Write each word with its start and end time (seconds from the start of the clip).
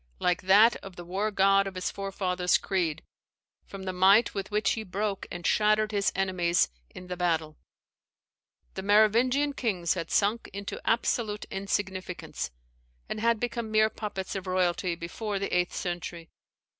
]like 0.29 0.41
that 0.41 0.75
of 0.77 0.95
the 0.95 1.05
war 1.05 1.29
god 1.29 1.67
of 1.67 1.75
his 1.75 1.91
forefathers' 1.91 2.57
creed, 2.57 3.03
from 3.67 3.83
the 3.83 3.93
might 3.93 4.33
with 4.33 4.49
which 4.49 4.71
he 4.71 4.81
broke 4.81 5.27
and 5.29 5.45
shattered 5.45 5.91
his 5.91 6.11
enemies 6.15 6.69
in 6.89 7.05
the 7.05 7.15
battle. 7.15 7.55
The 8.73 8.81
Merovingian 8.81 9.53
kings 9.53 9.93
had 9.93 10.09
sunk 10.09 10.49
into 10.53 10.81
absolute 10.89 11.45
insignificance, 11.51 12.49
and 13.07 13.19
had 13.19 13.39
become 13.39 13.69
mere 13.69 13.91
puppets 13.91 14.35
of 14.35 14.47
royalty 14.47 14.95
before 14.95 15.37
the 15.37 15.55
eighth 15.55 15.75
century. 15.75 16.29